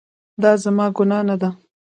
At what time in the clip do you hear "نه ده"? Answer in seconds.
1.27-1.49